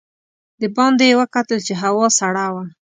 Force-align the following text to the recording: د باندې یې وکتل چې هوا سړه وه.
د 0.61 0.63
باندې 0.75 1.03
یې 1.09 1.15
وکتل 1.21 1.59
چې 1.67 1.73
هوا 1.81 2.07
سړه 2.19 2.45
وه. 2.53 2.63